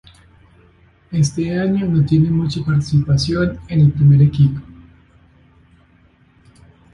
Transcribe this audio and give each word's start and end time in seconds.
Ese 1.11 1.59
año 1.59 1.85
no 1.85 2.03
tiene 2.03 2.31
mucha 2.31 2.63
participación 2.65 3.59
en 3.67 3.81
el 3.81 3.91
primer 3.91 4.23
equipo. 4.23 4.59